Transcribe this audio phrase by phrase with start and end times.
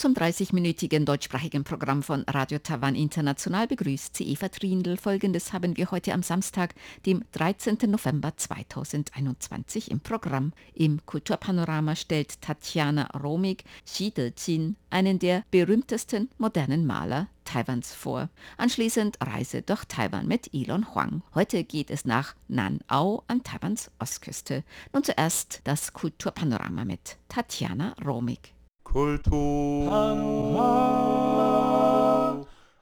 [0.00, 4.96] Zum 30-minütigen deutschsprachigen Programm von Radio Taiwan International begrüßt sie Eva Trindl.
[4.96, 7.76] Folgendes haben wir heute am Samstag, dem 13.
[7.86, 10.54] November 2021 im Programm.
[10.72, 18.30] Im Kulturpanorama stellt Tatjana Romig Xi Dejin, einen der berühmtesten modernen Maler Taiwans vor.
[18.56, 21.22] Anschließend Reise durch Taiwan mit Elon Huang.
[21.34, 24.64] Heute geht es nach Nanao an Taiwans Ostküste.
[24.94, 28.54] Nun zuerst das Kulturpanorama mit Tatjana Romig.
[28.92, 29.88] Kultur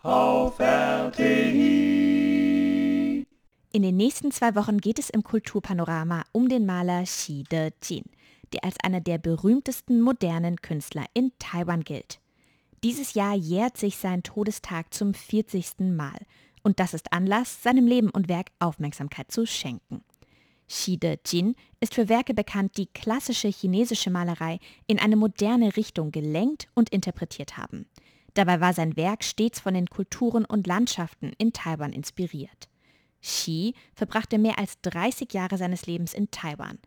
[0.02, 1.26] auf RTI.
[3.72, 8.04] In den nächsten zwei Wochen geht es im Kulturpanorama um den Maler Xi De-jin,
[8.54, 12.20] der als einer der berühmtesten modernen Künstler in Taiwan gilt.
[12.82, 15.80] Dieses Jahr jährt sich sein Todestag zum 40.
[15.94, 16.16] Mal
[16.62, 20.02] und das ist Anlass, seinem Leben und Werk Aufmerksamkeit zu schenken.
[20.68, 26.68] Xi De-jin ist für Werke bekannt, die klassische chinesische Malerei in eine moderne Richtung gelenkt
[26.74, 27.86] und interpretiert haben.
[28.34, 32.68] Dabei war sein Werk stets von den Kulturen und Landschaften in Taiwan inspiriert.
[33.20, 36.78] Xi verbrachte mehr als 30 Jahre seines Lebens in Taiwan.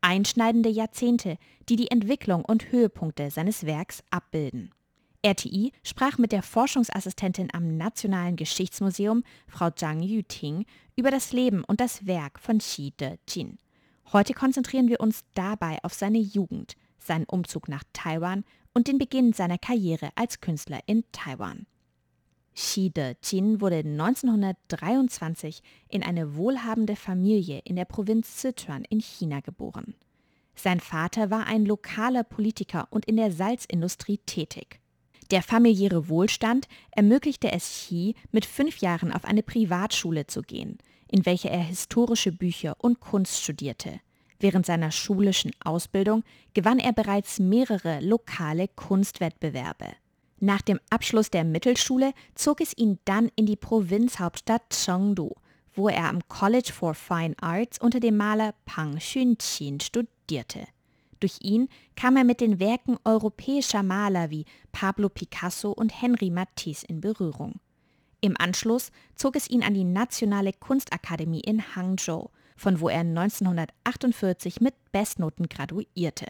[0.00, 4.72] Einschneidende Jahrzehnte, die die Entwicklung und Höhepunkte seines Werks abbilden.
[5.26, 11.80] RTI sprach mit der Forschungsassistentin am Nationalen Geschichtsmuseum, Frau Zhang Yuting, über das Leben und
[11.80, 13.58] das Werk von Xi De-jin.
[14.12, 19.32] Heute konzentrieren wir uns dabei auf seine Jugend, seinen Umzug nach Taiwan und den Beginn
[19.32, 21.66] seiner Karriere als Künstler in Taiwan.
[22.54, 29.96] Xi De-jin wurde 1923 in eine wohlhabende Familie in der Provinz Sichuan in China geboren.
[30.54, 34.80] Sein Vater war ein lokaler Politiker und in der Salzindustrie tätig.
[35.30, 41.26] Der familiäre Wohlstand ermöglichte es Xi, mit fünf Jahren auf eine Privatschule zu gehen, in
[41.26, 44.00] welcher er historische Bücher und Kunst studierte.
[44.38, 46.22] Während seiner schulischen Ausbildung
[46.54, 49.86] gewann er bereits mehrere lokale Kunstwettbewerbe.
[50.38, 55.34] Nach dem Abschluss der Mittelschule zog es ihn dann in die Provinzhauptstadt Chengdu,
[55.74, 60.66] wo er am College for Fine Arts unter dem Maler Pang Xunqin studierte.
[61.19, 66.85] Durch ihn kam er mit den Werken europäischer Maler wie Pablo Picasso und Henri Matisse
[66.87, 67.59] in Berührung.
[68.21, 74.61] Im Anschluss zog es ihn an die Nationale Kunstakademie in Hangzhou, von wo er 1948
[74.61, 76.27] mit Bestnoten graduierte.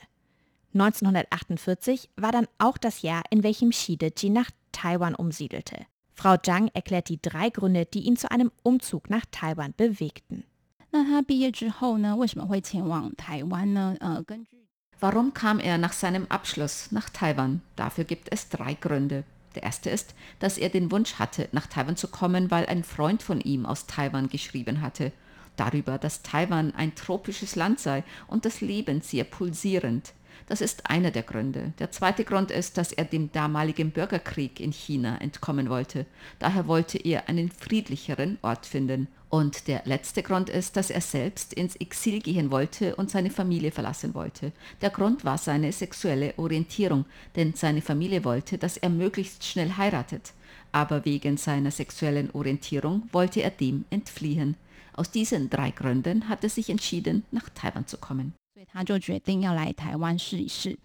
[0.74, 5.86] 1948 war dann auch das Jahr, in welchem Xi De-jin nach Taiwan umsiedelte.
[6.14, 10.46] Frau Zhang erklärt die drei Gründe, die ihn zu einem Umzug nach Taiwan bewegten.
[10.94, 13.96] 那他毕业之后呢，为什么会前往台湾呢？
[14.00, 14.55] 呃，根据
[14.99, 17.61] Warum kam er nach seinem Abschluss nach Taiwan?
[17.77, 19.25] Dafür gibt es drei Gründe.
[19.55, 23.23] Der erste ist, dass er den Wunsch hatte, nach Taiwan zu kommen, weil ein Freund
[23.23, 25.13] von ihm aus Taiwan geschrieben hatte.
[25.57, 30.15] Darüber, dass Taiwan ein tropisches Land sei und das Leben sehr pulsierend.
[30.49, 31.73] Das ist einer der Gründe.
[31.81, 36.07] Der zweite Grund ist, dass er dem damaligen Bürgerkrieg in China entkommen wollte.
[36.39, 39.09] Daher wollte er einen friedlicheren Ort finden.
[39.29, 43.73] Und der letzte Grund ist, dass er selbst ins Exil gehen wollte und seine Familie
[43.73, 44.53] verlassen wollte.
[44.83, 50.33] Der Grund war seine sexuelle Orientierung, denn seine Familie wollte, dass er möglichst schnell heiratet.
[50.71, 54.57] Aber wegen seiner sexuellen Orientierung wollte er dem entfliehen.
[54.93, 58.33] Aus diesen drei Gründen hat er sich entschieden, nach Taiwan zu kommen.
[58.66, 60.78] 所以他就决定要来台湾试一试。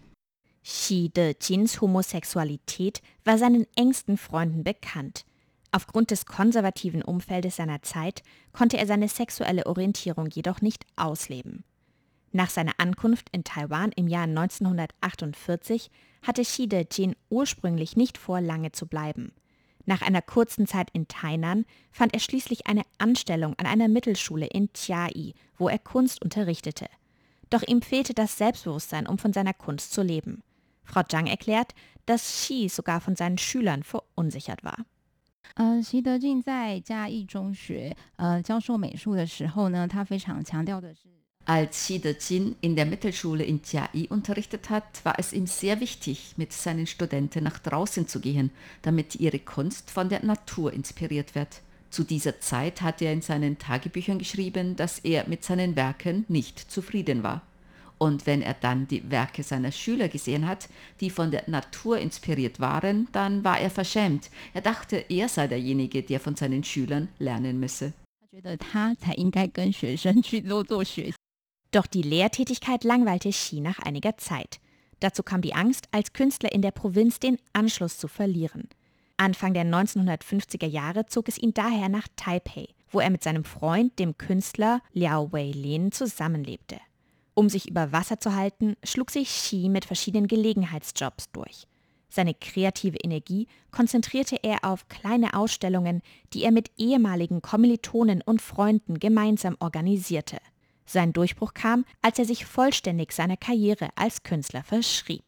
[0.63, 5.25] Xi De-jins Homosexualität war seinen engsten Freunden bekannt.
[5.71, 11.63] Aufgrund des konservativen Umfeldes seiner Zeit konnte er seine sexuelle Orientierung jedoch nicht ausleben.
[12.31, 15.89] Nach seiner Ankunft in Taiwan im Jahr 1948
[16.21, 19.31] hatte Xi De-jin ursprünglich nicht vor, lange zu bleiben.
[19.85, 24.69] Nach einer kurzen Zeit in Tainan fand er schließlich eine Anstellung an einer Mittelschule in
[24.73, 26.87] Chiayi, wo er Kunst unterrichtete.
[27.51, 30.43] Doch ihm fehlte das Selbstbewusstsein, um von seiner Kunst zu leben.
[30.83, 31.73] Frau Zhang erklärt,
[32.05, 34.85] dass Xi sogar von seinen Schülern verunsichert war.
[35.55, 41.07] 呃，习德进在嘉义中学呃教授美术的时候呢，他非常强调的是
[41.45, 46.33] Als Xi De-jin in der Mittelschule in Chiayi unterrichtet hat, war es ihm sehr wichtig,
[46.35, 48.51] mit seinen Studenten nach draußen zu gehen,
[48.81, 51.61] damit ihre Kunst von der Natur inspiriert wird.
[51.89, 56.59] Zu dieser Zeit hat er in seinen Tagebüchern geschrieben, dass er mit seinen Werken nicht
[56.59, 57.43] zufrieden war.
[58.02, 60.68] Und wenn er dann die Werke seiner Schüler gesehen hat,
[60.98, 64.28] die von der Natur inspiriert waren, dann war er verschämt.
[64.54, 67.92] Er dachte, er sei derjenige, der von seinen Schülern lernen müsse.
[71.70, 74.58] Doch die Lehrtätigkeit langweilte Xi nach einiger Zeit.
[74.98, 78.68] Dazu kam die Angst, als Künstler in der Provinz den Anschluss zu verlieren.
[79.16, 83.96] Anfang der 1950er Jahre zog es ihn daher nach Taipei, wo er mit seinem Freund,
[84.00, 86.80] dem Künstler Liao Wei-lin, zusammenlebte.
[87.33, 91.67] Um sich über Wasser zu halten, schlug sich Xi mit verschiedenen Gelegenheitsjobs durch.
[92.09, 96.01] Seine kreative Energie konzentrierte er auf kleine Ausstellungen,
[96.33, 100.37] die er mit ehemaligen Kommilitonen und Freunden gemeinsam organisierte.
[100.85, 105.23] Sein Durchbruch kam, als er sich vollständig seiner Karriere als Künstler verschrieb.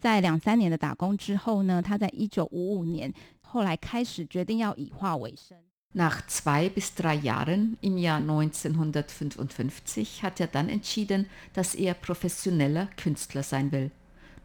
[0.00, 3.12] 在两三年的打工之后呢，他在一九五五年
[3.42, 5.56] 后来开始决定要以画为生。
[5.97, 12.87] Nach zwei bis drei Jahren im Jahr 1955 hat er dann entschieden, dass er professioneller
[12.97, 13.89] Künstler sein will.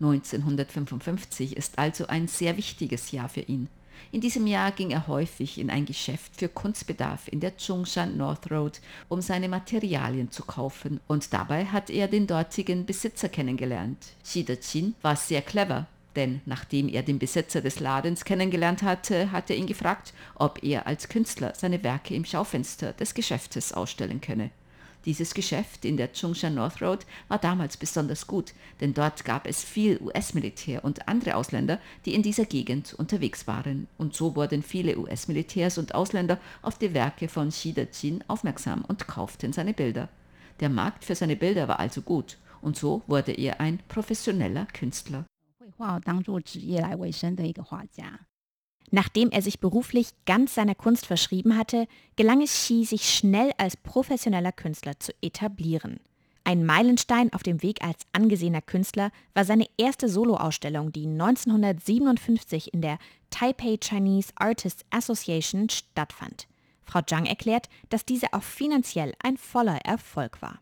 [0.00, 3.68] 1955 ist also ein sehr wichtiges Jahr für ihn.
[4.12, 8.50] In diesem Jahr ging er häufig in ein Geschäft für Kunstbedarf in der Zhongshan North
[8.50, 8.80] Road,
[9.10, 14.14] um seine Materialien zu kaufen und dabei hat er den dortigen Besitzer kennengelernt.
[14.24, 15.86] Xi Dejin war sehr clever,
[16.16, 20.86] denn nachdem er den Besitzer des Ladens kennengelernt hatte, hat er ihn gefragt, ob er
[20.86, 24.50] als Künstler seine Werke im Schaufenster des Geschäftes ausstellen könne.
[25.04, 29.64] Dieses Geschäft in der Zhongshan North Road war damals besonders gut, denn dort gab es
[29.64, 33.88] viel US-Militär und andere Ausländer, die in dieser Gegend unterwegs waren.
[33.98, 39.08] Und so wurden viele US-Militärs und Ausländer auf die Werke von Xi Dejin aufmerksam und
[39.08, 40.08] kauften seine Bilder.
[40.60, 45.24] Der Markt für seine Bilder war also gut und so wurde er ein professioneller Künstler.
[45.81, 48.27] 绘画当做职业来为生的一个画家。
[48.91, 53.75] Nachdem er sich beruflich ganz seiner Kunst verschrieben hatte, gelang es Xi, sich schnell als
[53.75, 55.99] professioneller Künstler zu etablieren.
[56.43, 62.81] Ein Meilenstein auf dem Weg als angesehener Künstler war seine erste Soloausstellung, die 1957 in
[62.81, 62.99] der
[63.29, 66.47] Taipei Chinese Artists Association stattfand.
[66.85, 70.61] Frau Zhang erklärt, dass diese auch finanziell ein voller Erfolg war.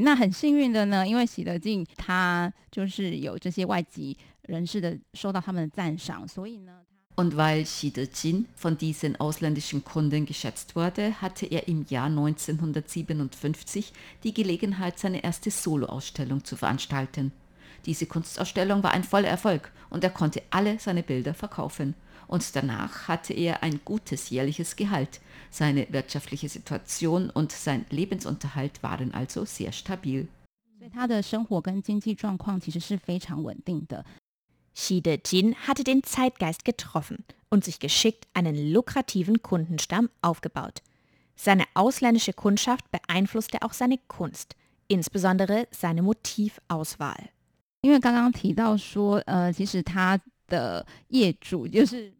[0.00, 6.72] 那很幸运的呢，因为喜德进他就是有这些外籍 人士的受到他们的赞赏，所以呢，
[7.16, 13.92] Und weil Xi Dejin von diesen ausländischen Kunden geschätzt wurde, hatte er im Jahr 1957
[14.22, 17.32] die Gelegenheit, seine erste Soloausstellung zu veranstalten.
[17.86, 21.94] Diese Kunstausstellung war ein voller Erfolg und er konnte alle seine Bilder verkaufen.
[22.28, 25.20] Und danach hatte er ein gutes jährliches Gehalt.
[25.50, 30.28] Seine wirtschaftliche Situation und sein Lebensunterhalt waren also sehr stabil.
[30.78, 34.04] 所以他的生活跟经济状况其实是非常稳定的。
[34.74, 40.82] Xi Dejin hatte den Zeitgeist getroffen und sich geschickt einen lukrativen Kundenstamm aufgebaut.
[41.34, 44.56] Seine ausländische Kundschaft beeinflusste auch seine Kunst,
[44.88, 47.30] insbesondere seine Motivauswahl.
[47.80, 52.12] 因为刚刚提到说，呃，其实他的业主就是。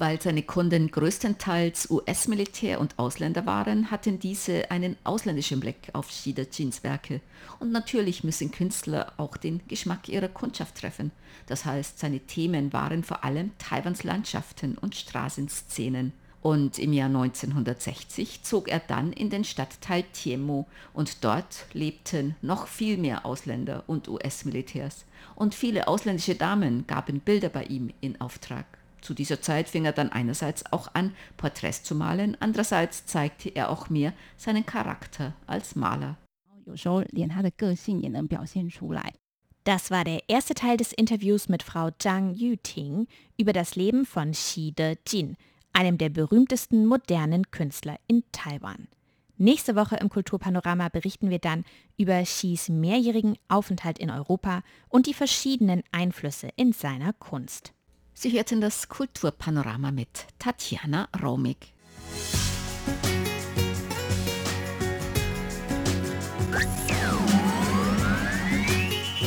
[0.00, 6.32] Weil seine Kunden größtenteils US-Militär und Ausländer waren, hatten diese einen ausländischen Blick auf Xi
[6.32, 7.20] Dejins Werke.
[7.58, 11.10] Und natürlich müssen Künstler auch den Geschmack ihrer Kundschaft treffen.
[11.48, 16.14] Das heißt, seine Themen waren vor allem Taiwans Landschaften und Straßenszenen.
[16.40, 22.68] Und im Jahr 1960 zog er dann in den Stadtteil Tiemo und dort lebten noch
[22.68, 25.04] viel mehr Ausländer und US-Militärs.
[25.34, 28.79] Und viele ausländische Damen gaben Bilder bei ihm in Auftrag.
[29.00, 33.70] Zu dieser Zeit fing er dann einerseits auch an, Porträts zu malen, andererseits zeigte er
[33.70, 36.16] auch mir seinen Charakter als Maler.
[39.64, 43.06] Das war der erste Teil des Interviews mit Frau Zhang Yuting
[43.36, 45.36] über das Leben von Xi De Jin,
[45.72, 48.88] einem der berühmtesten modernen Künstler in Taiwan.
[49.36, 51.64] Nächste Woche im Kulturpanorama berichten wir dann
[51.96, 57.72] über Xis mehrjährigen Aufenthalt in Europa und die verschiedenen Einflüsse in seiner Kunst.
[58.22, 61.72] Sie hörten das Kulturpanorama mit Tatjana Romig.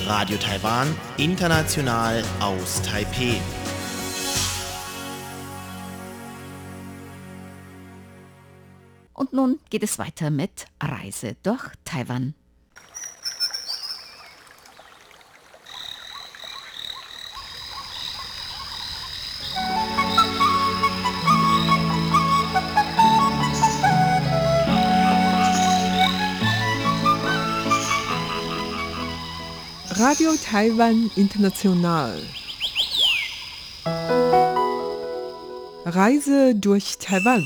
[0.05, 3.41] Radio Taiwan, international aus Taipeh.
[9.15, 12.35] Und nun geht es weiter mit Reise durch Taiwan.
[29.95, 32.19] Radio Taiwan International.
[35.85, 37.43] Reise durch Taiwan.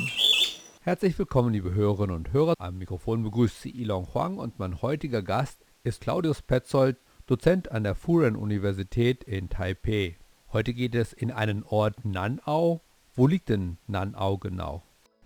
[0.81, 2.53] Herzlich willkommen, liebe Hörerinnen und Hörer.
[2.57, 7.83] Am Mikrofon begrüßt Sie Ilon Huang und mein heutiger Gast ist Claudius Petzold, Dozent an
[7.83, 10.17] der Furen-Universität in Taipei.
[10.53, 12.81] Heute geht es in einen Ort Nanau.
[13.13, 14.83] Wo liegt denn Nanau genau?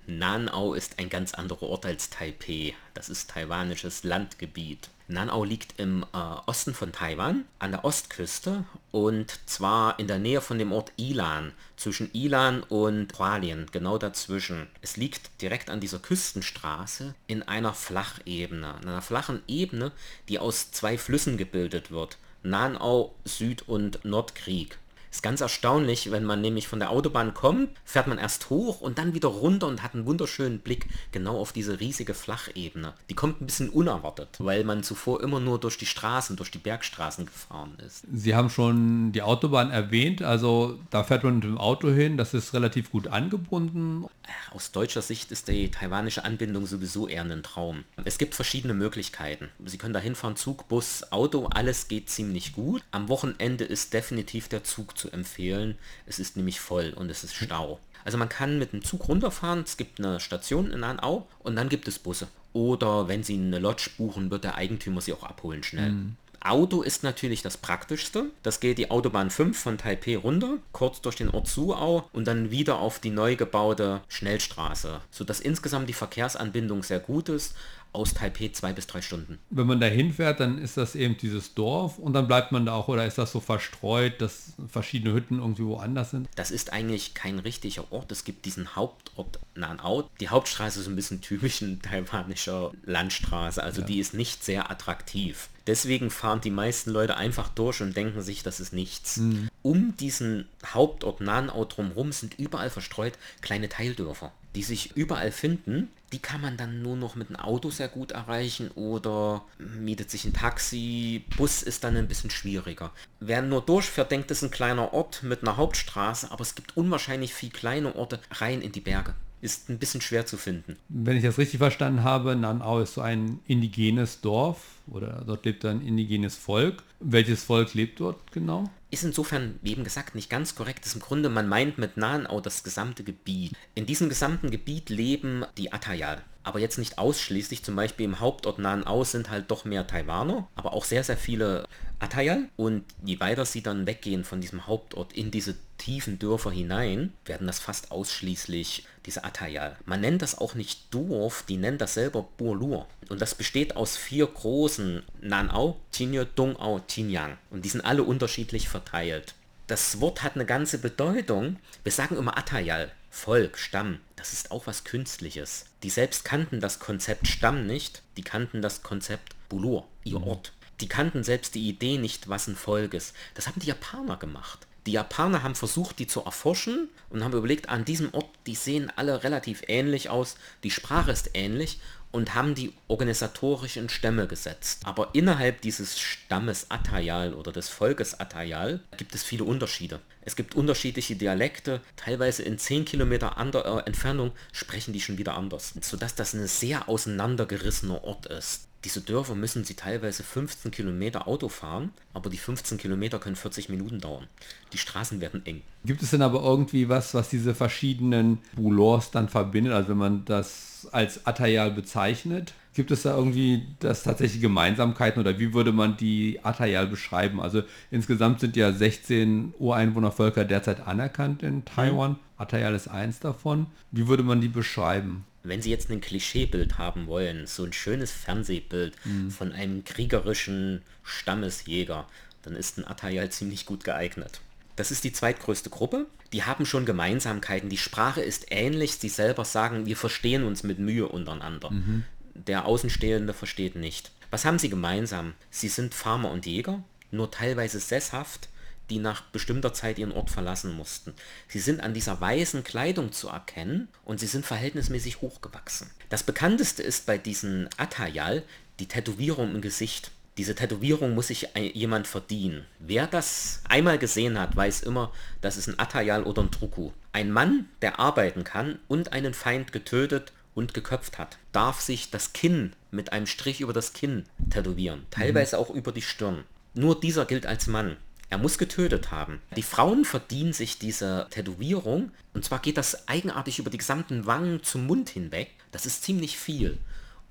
[0.07, 2.73] Nanau ist ein ganz anderer Ort als Taipei.
[2.95, 4.89] Das ist taiwanisches Landgebiet.
[5.11, 10.41] Nanao liegt im äh, Osten von Taiwan, an der Ostküste und zwar in der Nähe
[10.41, 14.67] von dem Ort Ilan, zwischen Ilan und Hualien, genau dazwischen.
[14.81, 19.91] Es liegt direkt an dieser Küstenstraße in einer Flachebene, in einer flachen Ebene,
[20.29, 22.17] die aus zwei Flüssen gebildet wird.
[22.43, 24.77] Nanao Süd- und Nordkrieg.
[25.11, 28.97] Ist ganz erstaunlich, wenn man nämlich von der Autobahn kommt, fährt man erst hoch und
[28.97, 32.93] dann wieder runter und hat einen wunderschönen Blick genau auf diese riesige Flachebene.
[33.09, 36.59] Die kommt ein bisschen unerwartet, weil man zuvor immer nur durch die Straßen, durch die
[36.59, 38.05] Bergstraßen gefahren ist.
[38.13, 42.33] Sie haben schon die Autobahn erwähnt, also da fährt man mit dem Auto hin, das
[42.33, 44.05] ist relativ gut angebunden.
[44.51, 47.83] Aus deutscher Sicht ist die taiwanische Anbindung sowieso eher ein Traum.
[48.05, 49.49] Es gibt verschiedene Möglichkeiten.
[49.65, 52.81] Sie können da hinfahren, Zug, Bus, Auto, alles geht ziemlich gut.
[52.91, 55.77] Am Wochenende ist definitiv der Zug zu empfehlen.
[56.05, 57.79] Es ist nämlich voll und es ist Stau.
[58.05, 61.69] Also man kann mit dem Zug runterfahren, es gibt eine Station in Anau und dann
[61.69, 62.27] gibt es Busse.
[62.53, 65.91] Oder wenn Sie eine Lodge buchen, wird der Eigentümer Sie auch abholen schnell.
[65.91, 66.17] Mhm.
[66.43, 68.31] Auto ist natürlich das Praktischste.
[68.41, 72.49] Das geht die Autobahn 5 von Taipei runter, kurz durch den Ort Suau und dann
[72.49, 77.55] wieder auf die neu gebaute Schnellstraße, sodass insgesamt die Verkehrsanbindung sehr gut ist
[77.93, 79.39] aus Taipei zwei bis drei Stunden.
[79.49, 82.73] Wenn man da hinfährt, dann ist das eben dieses Dorf und dann bleibt man da
[82.73, 86.29] auch oder ist das so verstreut, dass verschiedene Hütten irgendwie woanders sind?
[86.35, 88.11] Das ist eigentlich kein richtiger Ort.
[88.11, 90.09] Es gibt diesen Hauptort Nanao.
[90.19, 93.87] Die Hauptstraße ist ein bisschen typisch ein taiwanischer Landstraße, also ja.
[93.87, 95.49] die ist nicht sehr attraktiv.
[95.67, 99.17] Deswegen fahren die meisten Leute einfach durch und denken sich, das ist nichts.
[99.17, 99.49] Mhm.
[99.61, 106.19] Um diesen Hauptort Nanao drumherum sind überall verstreut kleine Teildörfer die sich überall finden, die
[106.19, 110.33] kann man dann nur noch mit einem Auto sehr gut erreichen oder mietet sich ein
[110.33, 111.23] Taxi.
[111.37, 112.91] Bus ist dann ein bisschen schwieriger.
[113.19, 116.75] Wer nur durchfährt, denkt, das ist ein kleiner Ort mit einer Hauptstraße, aber es gibt
[116.75, 119.13] unwahrscheinlich viel kleine Orte rein in die Berge.
[119.41, 120.77] Ist ein bisschen schwer zu finden.
[120.89, 125.65] Wenn ich das richtig verstanden habe, Nanau ist so ein indigenes Dorf oder dort lebt
[125.65, 126.83] ein indigenes Volk.
[126.99, 128.69] Welches Volk lebt dort genau?
[128.91, 130.79] Ist insofern, wie eben gesagt, nicht ganz korrekt.
[130.81, 133.53] Das ist im Grunde, man meint mit Nanau das gesamte Gebiet.
[133.73, 136.21] In diesem gesamten Gebiet leben die Atayal.
[136.43, 140.73] Aber jetzt nicht ausschließlich, zum Beispiel im Hauptort Nanau sind halt doch mehr Taiwaner, aber
[140.73, 141.65] auch sehr, sehr viele
[142.01, 142.49] Atayal.
[142.57, 147.47] Und je weiter sie dann weggehen von diesem Hauptort in diese tiefen Dörfer hinein, werden
[147.47, 149.77] das fast ausschließlich diese Atayal.
[149.85, 152.87] Man nennt das auch nicht Dorf, die nennt das selber Burlur.
[153.09, 157.37] Und das besteht aus vier großen Nanau, Tinyo, Dongau, Tinyang.
[157.49, 159.33] Und die sind alle unterschiedlich verteilt.
[159.67, 161.57] Das Wort hat eine ganze Bedeutung.
[161.83, 163.99] Wir sagen immer Atayal, Volk, Stamm.
[164.15, 165.65] Das ist auch was Künstliches.
[165.83, 170.27] Die selbst kannten das Konzept Stamm nicht, die kannten das Konzept Bulur, ihr mhm.
[170.27, 170.53] Ort.
[170.81, 173.15] Die kannten selbst die Idee nicht, was ein Volk ist.
[173.35, 174.67] Das haben die Japaner gemacht.
[174.87, 178.91] Die Japaner haben versucht, die zu erforschen und haben überlegt, an diesem Ort, die sehen
[178.95, 181.79] alle relativ ähnlich aus, die Sprache ist ähnlich
[182.11, 184.81] und haben die organisatorischen Stämme gesetzt.
[184.83, 189.99] Aber innerhalb dieses Stammes Atayal oder des Volkes Atayal gibt es viele Unterschiede.
[190.23, 195.73] Es gibt unterschiedliche Dialekte, teilweise in 10 Kilometer äh, Entfernung sprechen die schon wieder anders,
[195.79, 198.67] sodass das ein sehr auseinandergerissener Ort ist.
[198.83, 203.69] Diese Dörfer müssen sie teilweise 15 Kilometer Auto fahren, aber die 15 Kilometer können 40
[203.69, 204.27] Minuten dauern.
[204.73, 205.61] Die Straßen werden eng.
[205.85, 209.73] Gibt es denn aber irgendwie was, was diese verschiedenen Boulors dann verbindet?
[209.73, 215.37] Also wenn man das als Atayal bezeichnet, gibt es da irgendwie das tatsächliche Gemeinsamkeiten oder
[215.37, 217.39] wie würde man die Atayal beschreiben?
[217.39, 222.11] Also insgesamt sind ja 16 Ureinwohnervölker derzeit anerkannt in Taiwan.
[222.11, 222.17] Mhm.
[222.37, 223.67] Atayal ist eins davon.
[223.91, 225.25] Wie würde man die beschreiben?
[225.43, 229.31] Wenn Sie jetzt ein Klischeebild haben wollen, so ein schönes Fernsehbild mhm.
[229.31, 232.07] von einem kriegerischen Stammesjäger,
[232.43, 234.41] dann ist ein Atayal ziemlich gut geeignet.
[234.75, 236.07] Das ist die zweitgrößte Gruppe.
[236.33, 237.69] Die haben schon Gemeinsamkeiten.
[237.69, 238.95] Die Sprache ist ähnlich.
[238.97, 241.71] Sie selber sagen, wir verstehen uns mit Mühe untereinander.
[241.71, 242.03] Mhm.
[242.33, 244.11] Der Außenstehende versteht nicht.
[244.29, 245.33] Was haben sie gemeinsam?
[245.49, 246.81] Sie sind Farmer und Jäger,
[247.11, 248.47] nur teilweise sesshaft
[248.91, 251.13] die nach bestimmter Zeit ihren Ort verlassen mussten.
[251.47, 255.89] Sie sind an dieser weißen Kleidung zu erkennen und sie sind verhältnismäßig hochgewachsen.
[256.09, 258.43] Das bekannteste ist bei diesen Atayal
[258.79, 260.11] die Tätowierung im Gesicht.
[260.37, 262.65] Diese Tätowierung muss sich jemand verdienen.
[262.79, 266.91] Wer das einmal gesehen hat, weiß immer, das ist ein Atayal oder ein Truku.
[267.13, 272.33] Ein Mann, der arbeiten kann und einen Feind getötet und geköpft hat, darf sich das
[272.33, 275.61] Kinn mit einem Strich über das Kinn tätowieren, teilweise mhm.
[275.61, 276.43] auch über die Stirn.
[276.73, 277.97] Nur dieser gilt als Mann.
[278.31, 279.41] Er muss getötet haben.
[279.57, 284.63] Die Frauen verdienen sich diese Tätowierung und zwar geht das eigenartig über die gesamten Wangen
[284.63, 285.51] zum Mund hinweg.
[285.73, 286.77] Das ist ziemlich viel.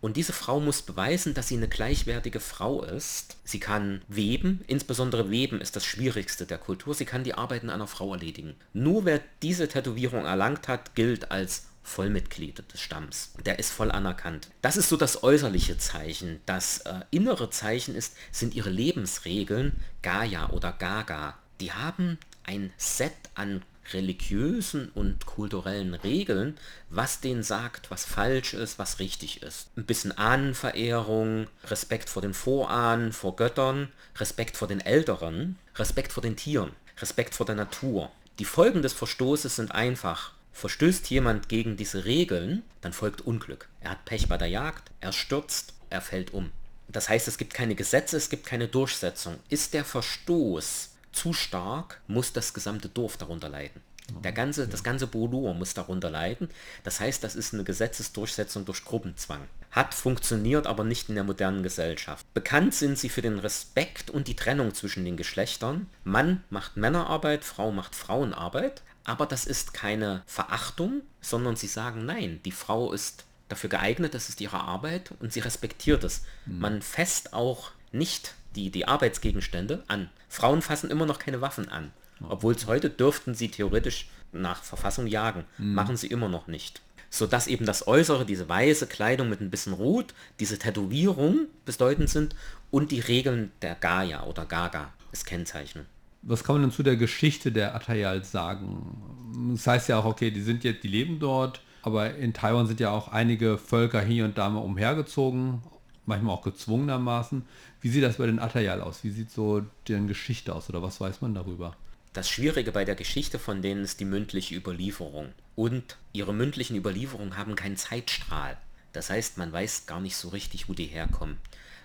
[0.03, 3.39] Und diese Frau muss beweisen, dass sie eine gleichwertige Frau ist.
[3.45, 6.95] Sie kann weben, insbesondere weben ist das Schwierigste der Kultur.
[6.95, 8.55] Sie kann die Arbeiten einer Frau erledigen.
[8.75, 13.33] Nur wer diese Tätowierung erlangt hat, gilt als Vollmitglied des Stamms.
[13.45, 14.49] Der ist voll anerkannt.
[14.63, 16.41] Das ist so das äußerliche Zeichen.
[16.47, 19.73] Das äh, innere Zeichen ist, sind ihre Lebensregeln,
[20.03, 21.39] Gaia oder Gaga.
[21.61, 26.57] Die haben ein Set an religiösen und kulturellen Regeln,
[26.91, 29.69] was denen sagt, was falsch ist, was richtig ist.
[29.77, 36.23] Ein bisschen Ahnenverehrung, Respekt vor den Vorahnen, vor Göttern, Respekt vor den Älteren, Respekt vor
[36.23, 38.11] den Tieren, Respekt vor der Natur.
[38.39, 40.33] Die Folgen des Verstoßes sind einfach.
[40.53, 43.69] Verstößt jemand gegen diese Regeln, dann folgt Unglück.
[43.81, 46.51] Er hat Pech bei der Jagd, er stürzt, er fällt um.
[46.89, 49.37] Das heißt, es gibt keine Gesetze, es gibt keine Durchsetzung.
[49.49, 53.81] Ist der Verstoß zu stark, muss das gesamte Dorf darunter leiden.
[54.25, 56.49] Der ganze, das ganze Bolor muss darunter leiden.
[56.83, 59.43] Das heißt, das ist eine Gesetzesdurchsetzung durch Gruppenzwang.
[59.71, 62.27] Hat funktioniert, aber nicht in der modernen Gesellschaft.
[62.35, 65.87] Bekannt sind sie für den Respekt und die Trennung zwischen den Geschlechtern.
[66.03, 68.83] Mann macht Männerarbeit, Frau macht Frauenarbeit.
[69.11, 74.29] Aber das ist keine Verachtung, sondern sie sagen, nein, die Frau ist dafür geeignet, das
[74.29, 76.23] ist ihre Arbeit und sie respektiert es.
[76.47, 80.11] Man fest auch nicht die, die Arbeitsgegenstände an.
[80.29, 81.91] Frauen fassen immer noch keine Waffen an.
[82.29, 85.45] Obwohl es heute dürften sie theoretisch nach Verfassung jagen.
[85.75, 86.81] Machen sie immer noch nicht.
[87.11, 92.37] Sodass eben das Äußere, diese weiße Kleidung mit ein bisschen Rot, diese Tätowierung bedeutend sind
[92.71, 95.87] und die Regeln der Gaia oder Gaga es kennzeichnen.
[96.23, 99.53] Was kann man denn zu der Geschichte der Atayals sagen?
[99.55, 102.81] Das heißt ja auch, okay, die sind jetzt, die leben dort, aber in Taiwan sind
[102.81, 105.63] ja auch einige Völker hier und da mal umhergezogen,
[106.05, 107.45] manchmal auch gezwungenermaßen.
[107.81, 109.03] Wie sieht das bei den Atayal aus?
[109.03, 111.75] Wie sieht so deren Geschichte aus oder was weiß man darüber?
[112.13, 115.29] Das Schwierige bei der Geschichte von denen ist die mündliche Überlieferung.
[115.55, 118.59] Und ihre mündlichen Überlieferungen haben keinen Zeitstrahl.
[118.93, 121.39] Das heißt, man weiß gar nicht so richtig, wo die herkommen.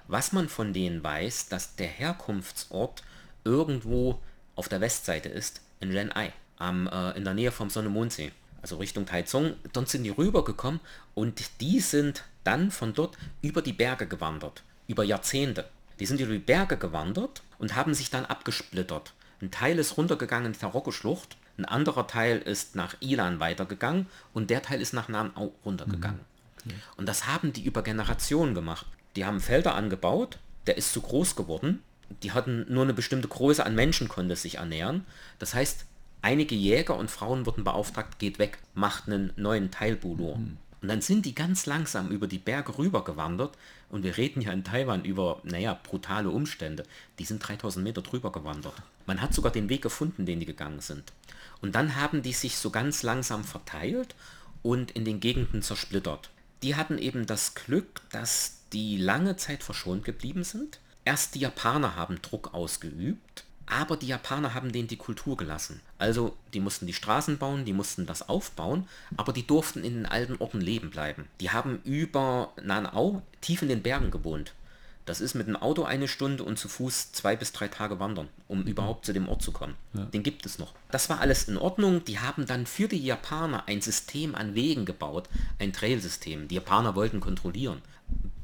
[0.08, 3.04] Was man von denen weiß, dass der Herkunftsort
[3.46, 4.20] irgendwo
[4.56, 9.06] auf der Westseite ist, in Ren'ai, am, äh, in der Nähe vom Sonne-Mondsee, also Richtung
[9.06, 9.54] Taizong.
[9.72, 10.82] Dort sind die rübergekommen
[11.14, 15.70] und die sind dann von dort über die Berge gewandert, über Jahrzehnte.
[16.00, 19.14] Die sind über die Berge gewandert und haben sich dann abgesplittert.
[19.42, 24.50] Ein Teil ist runtergegangen in die Taroko-Schlucht, ein anderer Teil ist nach Ilan weitergegangen und
[24.50, 26.20] der Teil ist nach Nanau runtergegangen.
[26.98, 28.88] Und das haben die über Generationen gemacht.
[29.16, 31.82] Die haben Felder angebaut, der ist zu groß geworden,
[32.24, 35.06] die hatten nur eine bestimmte Größe an Menschen konnte es sich ernähren.
[35.40, 35.86] Das heißt,
[36.22, 40.40] einige Jäger und Frauen wurden beauftragt, geht weg, macht einen neuen Teilbulo.
[40.82, 43.58] Und dann sind die ganz langsam über die Berge rüber gewandert
[43.90, 46.84] und wir reden ja in Taiwan über, naja, brutale Umstände.
[47.18, 48.76] Die sind 3000 Meter drüber gewandert.
[49.08, 51.14] Man hat sogar den Weg gefunden, den die gegangen sind.
[51.62, 54.16] Und dann haben die sich so ganz langsam verteilt
[54.62, 56.30] und in den Gegenden zersplittert.
[56.62, 60.80] Die hatten eben das Glück, dass die lange Zeit verschont geblieben sind.
[61.06, 65.82] Erst die Japaner haben Druck ausgeübt, aber die Japaner haben denen die Kultur gelassen.
[66.00, 70.06] Also die mussten die Straßen bauen, die mussten das aufbauen, aber die durften in den
[70.06, 71.28] alten Orten leben bleiben.
[71.40, 74.54] Die haben über Nanau tief in den Bergen gewohnt.
[75.06, 78.28] Das ist mit dem Auto eine Stunde und zu Fuß zwei bis drei Tage wandern,
[78.48, 79.76] um überhaupt zu dem Ort zu kommen.
[79.94, 80.74] Den gibt es noch.
[80.90, 82.04] Das war alles in Ordnung.
[82.06, 86.48] Die haben dann für die Japaner ein System an Wegen gebaut, ein Trailsystem.
[86.48, 87.84] Die Japaner wollten kontrollieren.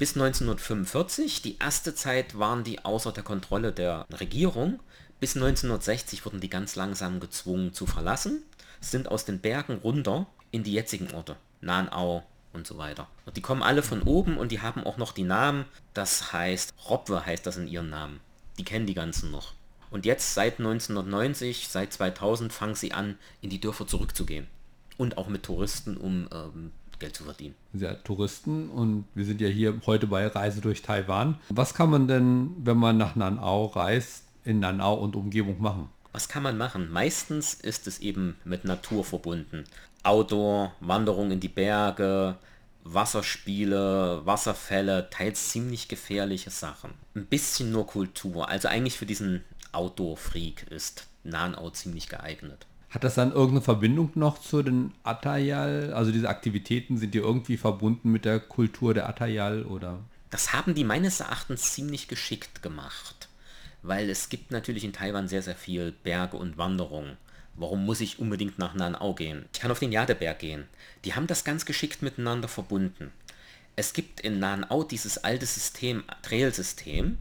[0.01, 4.79] Bis 1945, die erste Zeit waren die außer der Kontrolle der Regierung.
[5.19, 8.41] Bis 1960 wurden die ganz langsam gezwungen zu verlassen,
[8.79, 11.35] sind aus den Bergen runter in die jetzigen Orte.
[11.61, 13.09] Nanau und so weiter.
[13.27, 15.65] Und die kommen alle von oben und die haben auch noch die Namen.
[15.93, 18.21] Das heißt, Robwe heißt das in ihren Namen.
[18.57, 19.53] Die kennen die ganzen noch.
[19.91, 24.47] Und jetzt seit 1990, seit 2000 fangen sie an, in die Dörfer zurückzugehen.
[24.97, 27.55] Und auch mit Touristen, um ähm, Geld zu verdienen.
[27.73, 31.37] Ja Touristen und wir sind ja hier heute bei Reise durch Taiwan.
[31.49, 35.89] Was kann man denn, wenn man nach Nanao reist, in Nanao und Umgebung machen?
[36.13, 36.91] Was kann man machen?
[36.91, 39.63] Meistens ist es eben mit Natur verbunden.
[40.03, 42.35] Outdoor, Wanderung in die Berge,
[42.83, 46.91] Wasserspiele, Wasserfälle, teils ziemlich gefährliche Sachen.
[47.15, 48.47] Ein bisschen nur Kultur.
[48.49, 52.65] Also eigentlich für diesen Outdoor-Freak ist Nanao ziemlich geeignet.
[52.91, 55.93] Hat das dann irgendeine Verbindung noch zu den Atayal?
[55.93, 59.99] Also diese Aktivitäten sind die irgendwie verbunden mit der Kultur der Atayal oder?
[60.29, 63.29] Das haben die meines Erachtens ziemlich geschickt gemacht.
[63.81, 67.17] Weil es gibt natürlich in Taiwan sehr, sehr viel Berge und Wanderungen.
[67.55, 69.45] Warum muss ich unbedingt nach Nanao gehen?
[69.53, 70.65] Ich kann auf den Jadeberg gehen.
[71.05, 73.11] Die haben das ganz geschickt miteinander verbunden.
[73.77, 77.17] Es gibt in Nanao dieses alte System, Trail-System,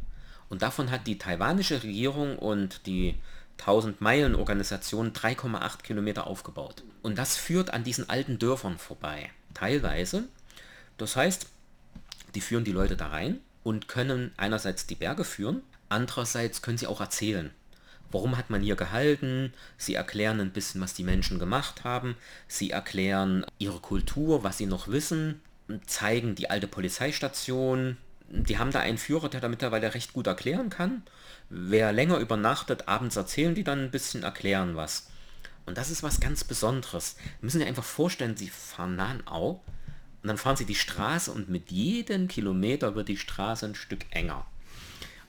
[0.49, 3.15] und davon hat die taiwanische Regierung und die
[3.61, 6.83] 1000-Meilen-Organisation 3,8 Kilometer aufgebaut.
[7.03, 9.31] Und das führt an diesen alten Dörfern vorbei.
[9.55, 10.25] Teilweise.
[10.99, 11.47] Das heißt,
[12.35, 16.87] die führen die Leute da rein und können einerseits die Berge führen, andererseits können sie
[16.87, 17.51] auch erzählen,
[18.13, 19.53] Warum hat man hier gehalten?
[19.77, 22.17] Sie erklären ein bisschen, was die Menschen gemacht haben.
[22.49, 25.41] Sie erklären ihre Kultur, was sie noch wissen,
[25.87, 27.97] zeigen die alte Polizeistation.
[28.31, 31.03] Die haben da einen Führer, der da mittlerweile recht gut erklären kann.
[31.49, 35.09] Wer länger übernachtet, abends erzählen die dann ein bisschen, erklären was.
[35.67, 37.17] Und das ist was ganz Besonderes.
[37.19, 39.63] Wir müssen sich einfach vorstellen, sie fahren nah an Au
[40.23, 44.07] und dann fahren sie die Straße und mit jedem Kilometer wird die Straße ein Stück
[44.11, 44.47] enger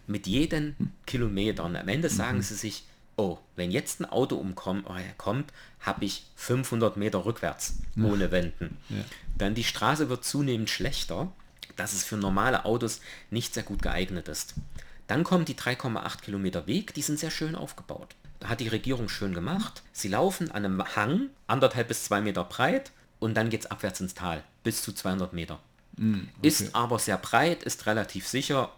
[0.08, 1.64] mit jedem Kilometer.
[1.64, 2.44] Und am Ende sagen mhm.
[2.44, 2.84] sie sich,
[3.16, 8.78] oh, wenn jetzt ein Auto umkommt, oh, kommt, habe ich 500 Meter rückwärts ohne Wenden.
[8.90, 9.04] Ja.
[9.38, 11.32] Dann die Straße wird zunehmend schlechter,
[11.76, 14.56] dass es für normale Autos nicht sehr gut geeignet ist.
[15.08, 18.16] Dann kommen die 3,8 Kilometer Weg, die sind sehr schön aufgebaut.
[18.40, 19.84] Da hat die Regierung schön gemacht.
[19.92, 24.02] Sie laufen an einem Hang, anderthalb bis zwei Meter breit, und dann geht es abwärts
[24.02, 25.60] ins Tal, bis zu 200 Meter.
[25.98, 26.48] Mm, okay.
[26.48, 28.72] Ist aber sehr breit, ist relativ sicher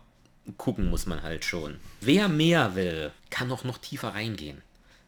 [0.57, 1.77] gucken muss man halt schon.
[2.01, 4.61] Wer mehr will, kann auch noch tiefer reingehen.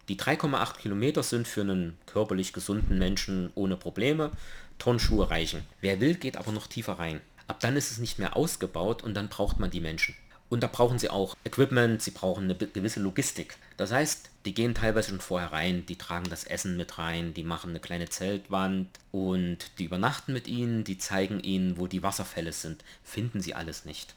[0.08, 4.32] Die 3,8 Kilometer sind für einen körperlich gesunden Menschen ohne Probleme.
[4.78, 5.64] Turnschuhe reichen.
[5.82, 7.22] Wer will, geht aber noch tiefer rein.
[7.48, 10.16] Ab dann ist es nicht mehr ausgebaut und dann braucht man die Menschen.
[10.48, 13.58] Und da brauchen sie auch Equipment, sie brauchen eine gewisse Logistik.
[13.78, 17.44] Das heißt, die gehen teilweise schon vorher rein, die tragen das Essen mit rein, die
[17.44, 22.54] machen eine kleine Zeltwand und die übernachten mit ihnen, die zeigen ihnen, wo die Wasserfälle
[22.54, 22.84] sind.
[23.04, 24.14] Finden sie alles nicht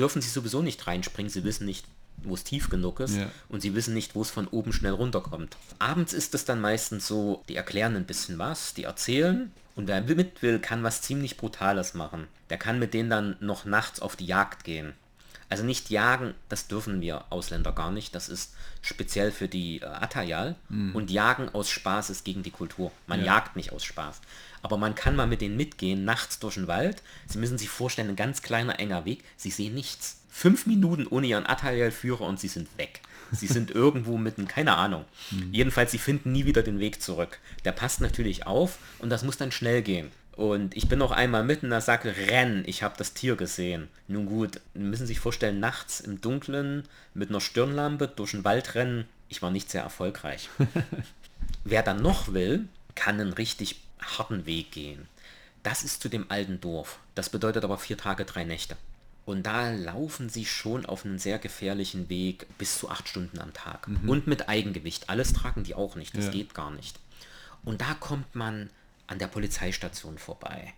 [0.00, 1.30] dürfen sie sowieso nicht reinspringen.
[1.30, 1.86] Sie wissen nicht,
[2.22, 3.30] wo es tief genug ist ja.
[3.48, 5.56] und sie wissen nicht, wo es von oben schnell runterkommt.
[5.78, 10.02] Abends ist es dann meistens so, die erklären ein bisschen was, die erzählen und wer
[10.02, 12.28] mit will, kann was ziemlich Brutales machen.
[12.50, 14.92] Der kann mit denen dann noch nachts auf die Jagd gehen.
[15.50, 18.14] Also nicht jagen, das dürfen wir Ausländer gar nicht.
[18.14, 20.54] Das ist speziell für die äh, Atayal.
[20.68, 20.94] Mhm.
[20.94, 22.92] Und jagen aus Spaß ist gegen die Kultur.
[23.08, 23.26] Man ja.
[23.26, 24.20] jagt nicht aus Spaß.
[24.62, 27.02] Aber man kann mal mit denen mitgehen, nachts durch den Wald.
[27.26, 29.24] Sie müssen sich vorstellen, ein ganz kleiner, enger Weg.
[29.36, 30.20] Sie sehen nichts.
[30.30, 33.00] Fünf Minuten ohne ihren Atayal-Führer und sie sind weg.
[33.32, 35.04] Sie sind irgendwo mitten, keine Ahnung.
[35.32, 35.52] Mhm.
[35.52, 37.40] Jedenfalls, sie finden nie wieder den Weg zurück.
[37.64, 40.12] Der passt natürlich auf und das muss dann schnell gehen.
[40.36, 43.88] Und ich bin noch einmal mitten, da sagte, renn, ich habe das Tier gesehen.
[44.08, 49.06] Nun gut, müssen sich vorstellen, nachts im Dunkeln mit einer Stirnlampe durch den Wald rennen.
[49.28, 50.48] Ich war nicht sehr erfolgreich.
[51.64, 55.08] Wer dann noch will, kann einen richtig harten Weg gehen.
[55.62, 56.98] Das ist zu dem alten Dorf.
[57.14, 58.76] Das bedeutet aber vier Tage, drei Nächte.
[59.26, 63.52] Und da laufen sie schon auf einen sehr gefährlichen Weg bis zu acht Stunden am
[63.52, 63.86] Tag.
[63.86, 64.08] Mhm.
[64.08, 65.10] Und mit Eigengewicht.
[65.10, 66.16] Alles tragen die auch nicht.
[66.16, 66.30] Das ja.
[66.30, 66.98] geht gar nicht.
[67.62, 68.70] Und da kommt man
[69.10, 70.72] an der Polizeistation vorbei.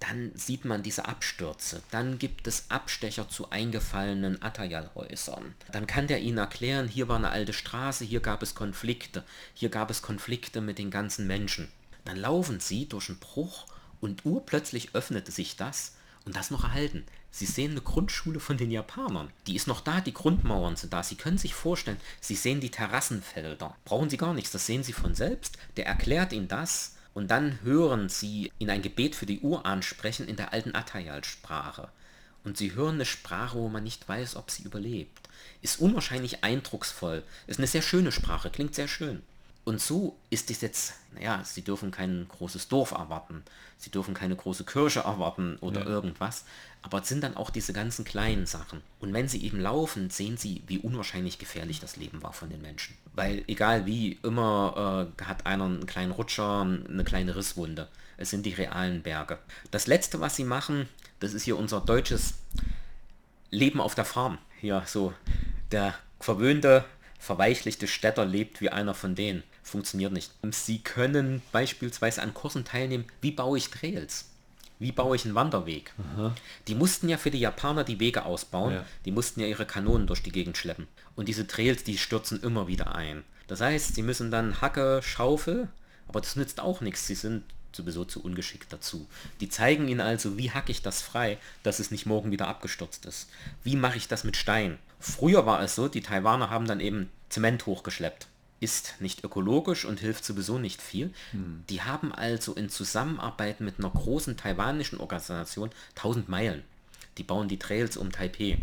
[0.00, 1.82] Dann sieht man diese Abstürze.
[1.90, 5.54] Dann gibt es Abstecher zu eingefallenen Atayal-Häusern.
[5.70, 9.22] Dann kann der ihnen erklären, hier war eine alte Straße, hier gab es Konflikte.
[9.54, 11.68] Hier gab es Konflikte mit den ganzen Menschen.
[12.04, 13.66] Dann laufen sie durch einen Bruch
[14.00, 17.04] und urplötzlich öffnete sich das und das noch erhalten.
[17.30, 19.30] Sie sehen eine Grundschule von den Japanern.
[19.46, 21.02] Die ist noch da, die Grundmauern sind da.
[21.02, 23.76] Sie können sich vorstellen, Sie sehen die Terrassenfelder.
[23.84, 25.56] Brauchen Sie gar nichts, das sehen Sie von selbst.
[25.76, 30.28] Der erklärt Ihnen das und dann hören sie ihn ein Gebet für die Uhr ansprechen
[30.28, 31.88] in der alten Atayal-Sprache.
[32.44, 35.28] Und sie hören eine Sprache, wo man nicht weiß, ob sie überlebt.
[35.60, 37.22] Ist unwahrscheinlich eindrucksvoll.
[37.46, 39.22] Ist eine sehr schöne Sprache, klingt sehr schön.
[39.64, 43.44] Und so ist es jetzt, naja, sie dürfen kein großes Dorf erwarten,
[43.78, 45.86] sie dürfen keine große Kirche erwarten oder ja.
[45.86, 46.44] irgendwas,
[46.82, 48.82] aber es sind dann auch diese ganzen kleinen Sachen.
[49.00, 52.60] Und wenn sie eben laufen, sehen sie, wie unwahrscheinlich gefährlich das Leben war von den
[52.60, 52.96] Menschen.
[53.14, 57.88] Weil egal wie, immer äh, hat einer einen kleinen Rutscher, eine kleine Risswunde.
[58.16, 59.38] Es sind die realen Berge.
[59.70, 60.88] Das letzte, was sie machen,
[61.20, 62.34] das ist hier unser deutsches
[63.50, 64.38] Leben auf der Farm.
[64.60, 65.14] Hier so
[65.70, 66.84] der verwöhnte,
[67.18, 70.32] verweichlichte Städter lebt wie einer von denen funktioniert nicht.
[70.50, 74.28] Sie können beispielsweise an Kursen teilnehmen, wie baue ich Trails?
[74.82, 75.94] Wie baue ich einen Wanderweg?
[76.16, 76.34] Aha.
[76.66, 78.84] Die mussten ja für die Japaner die Wege ausbauen, ja.
[79.04, 80.88] die mussten ja ihre Kanonen durch die Gegend schleppen.
[81.14, 83.22] Und diese Trails, die stürzen immer wieder ein.
[83.46, 85.68] Das heißt, sie müssen dann Hacke, Schaufel,
[86.08, 89.06] aber das nützt auch nichts, sie sind sowieso zu ungeschickt dazu.
[89.40, 93.06] Die zeigen ihnen also, wie hacke ich das frei, dass es nicht morgen wieder abgestürzt
[93.06, 93.30] ist.
[93.62, 94.78] Wie mache ich das mit Stein?
[94.98, 98.26] Früher war es so, die Taiwaner haben dann eben Zement hochgeschleppt
[98.62, 101.12] ist nicht ökologisch und hilft sowieso nicht viel.
[101.32, 101.64] Hm.
[101.68, 106.62] Die haben also in Zusammenarbeit mit einer großen taiwanischen Organisation 1000 Meilen.
[107.18, 108.58] Die bauen die Trails um Taipei.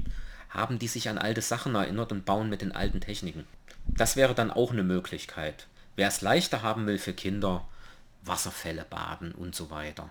[0.50, 3.46] Haben die sich an alte Sachen erinnert und bauen mit den alten Techniken.
[3.88, 5.68] Das wäre dann auch eine Möglichkeit.
[5.96, 7.68] Wer es leichter haben will für Kinder,
[8.24, 10.10] Wasserfälle baden und so weiter.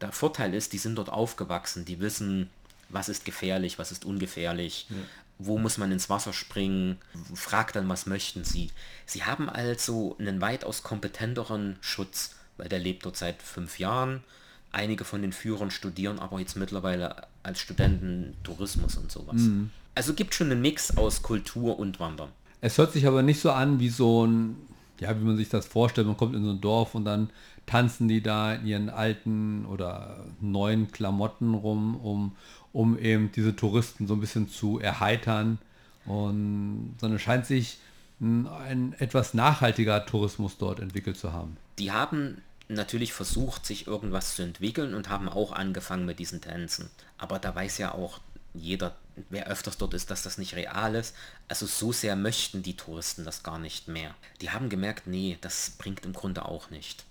[0.00, 2.50] Der Vorteil ist, die sind dort aufgewachsen, die wissen,
[2.88, 4.96] was ist gefährlich, was ist ungefährlich, ja
[5.38, 6.98] wo muss man ins Wasser springen,
[7.34, 8.70] fragt dann, was möchten sie.
[9.06, 14.22] Sie haben also einen weitaus kompetenteren Schutz, weil der lebt dort seit fünf Jahren.
[14.70, 19.36] Einige von den Führern studieren aber jetzt mittlerweile als Studenten Tourismus und sowas.
[19.36, 19.70] Mhm.
[19.94, 22.30] Also gibt schon einen Mix aus Kultur und Wandern.
[22.60, 24.56] Es hört sich aber nicht so an wie so ein,
[24.98, 26.06] ja, wie man sich das vorstellt.
[26.06, 27.30] Man kommt in so ein Dorf und dann
[27.66, 32.36] tanzen die da in ihren alten oder neuen Klamotten rum, um,
[32.74, 35.58] um eben diese Touristen so ein bisschen zu erheitern.
[36.04, 37.78] Und sondern scheint sich
[38.20, 41.56] ein, ein etwas nachhaltiger Tourismus dort entwickelt zu haben.
[41.78, 46.90] Die haben natürlich versucht, sich irgendwas zu entwickeln und haben auch angefangen mit diesen Tänzen.
[47.16, 48.20] Aber da weiß ja auch
[48.54, 48.96] jeder,
[49.30, 51.14] wer öfters dort ist, dass das nicht real ist.
[51.48, 54.14] Also so sehr möchten die Touristen das gar nicht mehr.
[54.40, 57.04] Die haben gemerkt, nee, das bringt im Grunde auch nicht.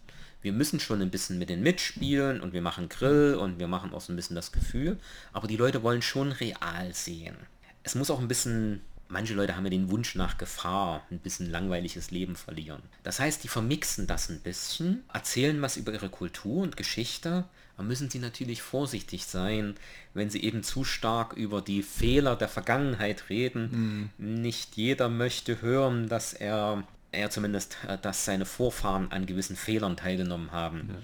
[0.43, 3.93] Wir müssen schon ein bisschen mit denen mitspielen und wir machen Grill und wir machen
[3.93, 4.99] auch so ein bisschen das Gefühl,
[5.32, 7.36] aber die Leute wollen schon real sehen.
[7.82, 8.82] Es muss auch ein bisschen
[9.13, 12.82] manche Leute haben ja den Wunsch nach Gefahr, ein bisschen langweiliges Leben verlieren.
[13.03, 17.45] Das heißt, die vermixen das ein bisschen, erzählen was über ihre Kultur und Geschichte,
[17.77, 19.75] aber müssen sie natürlich vorsichtig sein,
[20.13, 24.12] wenn sie eben zu stark über die Fehler der Vergangenheit reden.
[24.17, 24.41] Mhm.
[24.41, 29.97] Nicht jeder möchte hören, dass er, er zumindest, äh, dass seine Vorfahren an gewissen Fehlern
[29.97, 30.89] teilgenommen haben.
[30.89, 30.95] Ja.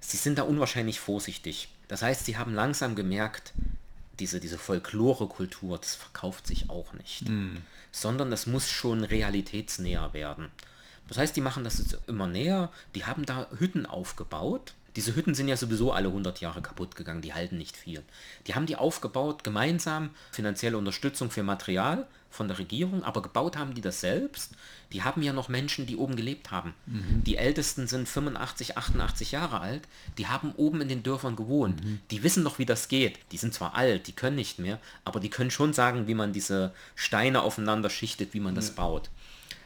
[0.00, 1.68] Sie sind da unwahrscheinlich vorsichtig.
[1.88, 3.52] Das heißt, sie haben langsam gemerkt,
[4.18, 7.28] diese, diese Folklore-Kultur, das verkauft sich auch nicht.
[7.28, 7.56] Mm.
[7.90, 10.50] Sondern es muss schon realitätsnäher werden.
[11.08, 14.74] Das heißt, die machen das jetzt immer näher, die haben da Hütten aufgebaut.
[14.96, 18.02] Diese Hütten sind ja sowieso alle 100 Jahre kaputt gegangen, die halten nicht viel.
[18.46, 23.74] Die haben die aufgebaut, gemeinsam, finanzielle Unterstützung für Material von der Regierung, aber gebaut haben
[23.74, 24.52] die das selbst.
[24.92, 26.74] Die haben ja noch Menschen, die oben gelebt haben.
[26.86, 27.24] Mhm.
[27.24, 29.82] Die Ältesten sind 85, 88 Jahre alt.
[30.16, 31.84] Die haben oben in den Dörfern gewohnt.
[31.84, 32.00] Mhm.
[32.10, 33.18] Die wissen noch, wie das geht.
[33.32, 36.32] Die sind zwar alt, die können nicht mehr, aber die können schon sagen, wie man
[36.32, 38.74] diese Steine aufeinander schichtet, wie man das ja.
[38.74, 39.10] baut.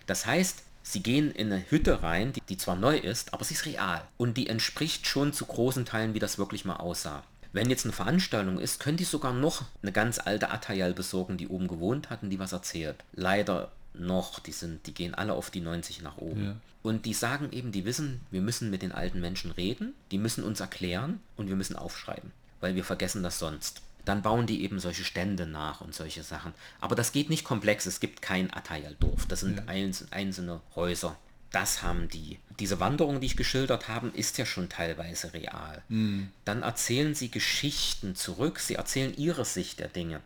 [0.06, 3.54] Das heißt, sie gehen in eine Hütte rein, die, die zwar neu ist, aber sie
[3.54, 4.06] ist real.
[4.16, 7.24] Und die entspricht schon zu großen Teilen, wie das wirklich mal aussah.
[7.52, 11.48] Wenn jetzt eine Veranstaltung ist, können die sogar noch eine ganz alte Atayal besorgen, die
[11.48, 12.96] oben gewohnt hatten, die was erzählt.
[13.14, 16.44] Leider noch, die sind, die gehen alle auf die 90 nach oben.
[16.44, 16.56] Ja.
[16.82, 20.44] Und die sagen eben, die wissen, wir müssen mit den alten Menschen reden, die müssen
[20.44, 23.80] uns erklären und wir müssen aufschreiben, weil wir vergessen das sonst.
[24.04, 26.52] Dann bauen die eben solche Stände nach und solche Sachen.
[26.80, 29.64] Aber das geht nicht komplex, es gibt kein Atayal-Dorf, das sind ja.
[29.66, 31.16] einzelne Häuser
[31.54, 32.38] das haben die.
[32.58, 35.82] Diese Wanderung, die ich geschildert habe, ist ja schon teilweise real.
[35.88, 36.30] Mhm.
[36.44, 40.20] Dann erzählen sie Geschichten zurück, sie erzählen ihre Sicht der Dinge.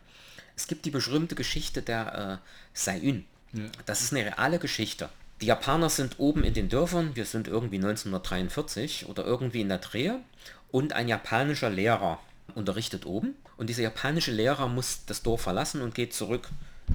[0.55, 3.25] Es gibt die berühmte Geschichte der äh, Sayun.
[3.53, 3.65] Ja.
[3.85, 5.09] Das ist eine reale Geschichte.
[5.41, 9.77] Die Japaner sind oben in den Dörfern, wir sind irgendwie 1943 oder irgendwie in der
[9.77, 10.19] Drehe
[10.71, 12.19] und ein japanischer Lehrer
[12.55, 16.49] unterrichtet oben und dieser japanische Lehrer muss das Dorf verlassen und geht zurück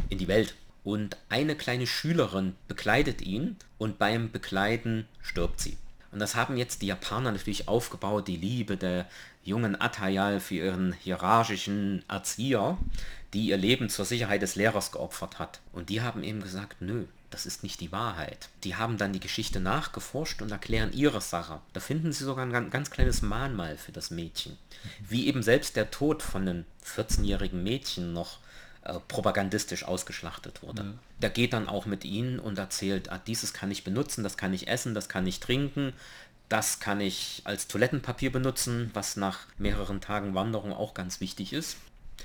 [0.09, 5.77] in die Welt und eine kleine Schülerin bekleidet ihn und beim Bekleiden stirbt sie.
[6.11, 9.07] Und das haben jetzt die Japaner natürlich aufgebaut, die Liebe der
[9.45, 12.79] jungen Atayal für ihren hierarchischen Erzieher,
[13.35, 15.61] die ihr Leben zur Sicherheit des Lehrers geopfert hat.
[15.73, 18.49] Und die haben eben gesagt, nö, das ist nicht die Wahrheit.
[18.63, 21.61] Die haben dann die Geschichte nachgeforscht und erklären ihre Sache.
[21.73, 24.57] Da finden sie sogar ein ganz kleines Mahnmal für das Mädchen.
[25.09, 28.39] Wie eben selbst der Tod von einem 14-jährigen Mädchen noch
[28.83, 30.83] äh, propagandistisch ausgeschlachtet wurde.
[30.83, 30.93] Ja.
[31.23, 34.55] Der geht dann auch mit ihnen und erzählt, ah, dieses kann ich benutzen, das kann
[34.55, 35.93] ich essen, das kann ich trinken,
[36.49, 41.79] das kann ich als Toilettenpapier benutzen, was nach mehreren Tagen Wanderung auch ganz wichtig ist.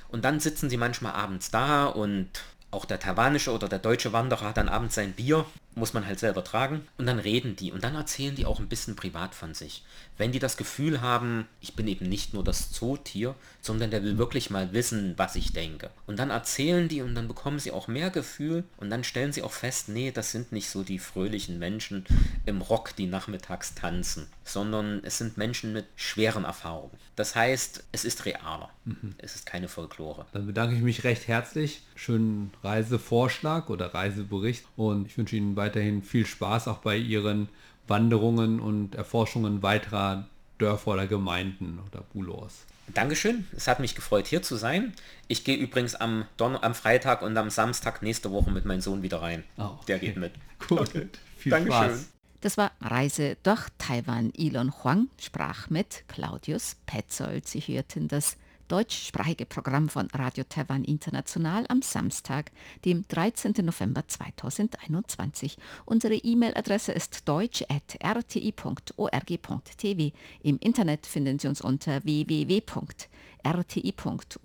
[0.09, 2.29] Und dann sitzen sie manchmal abends da und
[2.71, 5.45] auch der taiwanische oder der deutsche Wanderer hat dann abends sein Bier
[5.79, 6.87] muss man halt selber tragen.
[6.97, 9.83] Und dann reden die und dann erzählen die auch ein bisschen privat von sich.
[10.17, 14.17] Wenn die das Gefühl haben, ich bin eben nicht nur das Zootier, sondern der will
[14.17, 15.89] wirklich mal wissen, was ich denke.
[16.05, 19.43] Und dann erzählen die und dann bekommen sie auch mehr Gefühl und dann stellen sie
[19.43, 22.05] auch fest, nee, das sind nicht so die fröhlichen Menschen
[22.45, 26.97] im Rock, die nachmittags tanzen, sondern es sind Menschen mit schweren Erfahrungen.
[27.15, 28.69] Das heißt, es ist realer.
[28.85, 29.15] Mhm.
[29.17, 30.25] Es ist keine Folklore.
[30.31, 31.81] Dann bedanke ich mich recht herzlich.
[31.95, 37.47] Schönen Reisevorschlag oder Reisebericht und ich wünsche Ihnen weiterhin viel Spaß auch bei Ihren
[37.87, 40.27] Wanderungen und Erforschungen weiterer
[40.57, 42.65] Dörfer oder Gemeinden oder Bulos.
[42.93, 44.93] Dankeschön, es hat mich gefreut hier zu sein.
[45.27, 49.03] Ich gehe übrigens am, Don am Freitag und am Samstag nächste Woche mit meinem Sohn
[49.03, 49.43] wieder rein.
[49.57, 49.83] Oh, okay.
[49.87, 50.31] Der geht mit.
[50.67, 51.07] Gut, okay.
[51.37, 51.83] viel Dankeschön.
[51.83, 52.09] Spaß.
[52.41, 54.33] Das war Reise durch Taiwan.
[54.35, 57.47] Elon Huang sprach mit Claudius Petzold.
[57.47, 58.37] Sie hörten das
[58.69, 62.51] deutschsprachige Programm von Radio Taiwan International am Samstag,
[62.85, 63.53] dem 13.
[63.63, 65.57] November 2021.
[65.85, 70.11] Unsere E-Mail-Adresse ist deutsch.rti.org.tv.
[70.43, 73.09] Im Internet finden Sie uns unter www.rti.org.tv
[73.45, 74.41] rti.org.tv,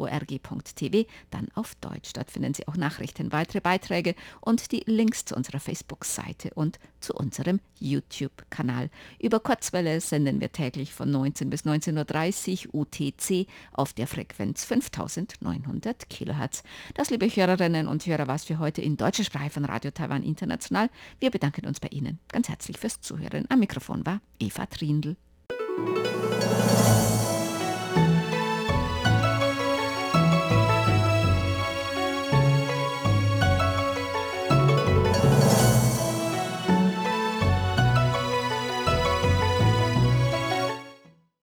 [1.30, 2.12] dann auf Deutsch.
[2.12, 7.14] Dort finden Sie auch Nachrichten, weitere Beiträge und die Links zu unserer Facebook-Seite und zu
[7.14, 8.90] unserem YouTube-Kanal.
[9.18, 16.08] Über Kurzwelle senden wir täglich von 19 bis 19.30 Uhr UTC auf der Frequenz 5900
[16.08, 16.62] kHz.
[16.94, 20.88] Das, liebe Hörerinnen und Hörer, was für heute in deutscher Sprache von Radio Taiwan International.
[21.20, 23.46] Wir bedanken uns bei Ihnen ganz herzlich fürs Zuhören.
[23.48, 25.16] Am Mikrofon war Eva Trindl.